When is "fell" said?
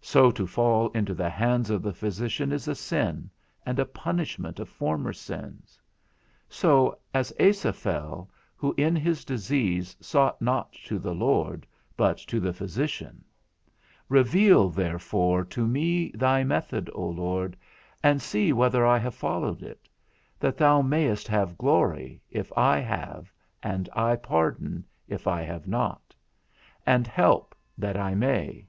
7.72-8.28